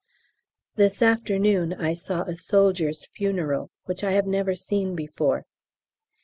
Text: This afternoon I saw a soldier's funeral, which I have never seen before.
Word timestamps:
This 0.77 1.03
afternoon 1.03 1.73
I 1.73 1.93
saw 1.93 2.23
a 2.23 2.35
soldier's 2.35 3.05
funeral, 3.13 3.69
which 3.85 4.03
I 4.03 4.13
have 4.13 4.25
never 4.25 4.55
seen 4.55 4.95
before. 4.95 5.45